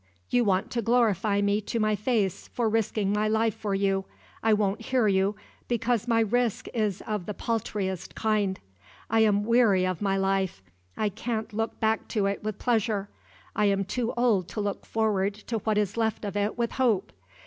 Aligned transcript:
You 0.31 0.43
want 0.43 0.71
to 0.71 0.81
glorify 0.81 1.41
me 1.41 1.61
to 1.61 1.79
my 1.79 1.95
face 1.95 2.47
for 2.47 2.67
risking 2.67 3.13
my 3.13 3.27
life 3.27 3.53
for 3.53 3.75
you. 3.75 4.05
I 4.41 4.51
won't 4.51 4.81
hear 4.81 5.07
you, 5.07 5.35
because 5.67 6.07
my 6.07 6.21
risk 6.21 6.67
is 6.73 7.01
of 7.05 7.27
the 7.27 7.35
paltriest 7.35 8.15
kind. 8.15 8.59
I 9.11 9.19
am 9.19 9.43
weary 9.43 9.85
of 9.85 10.01
my 10.01 10.17
life. 10.17 10.63
I 10.97 11.09
can't 11.09 11.53
look 11.53 11.79
back 11.79 12.07
to 12.07 12.25
it 12.25 12.43
with 12.43 12.57
pleasure. 12.57 13.09
I 13.55 13.65
am 13.65 13.85
too 13.85 14.11
old 14.17 14.47
to 14.47 14.59
look 14.59 14.87
forward 14.87 15.35
to 15.35 15.59
what 15.59 15.77
is 15.77 15.95
left 15.95 16.25
of 16.25 16.35
it 16.35 16.57
with 16.57 16.71
hope. 16.71 17.13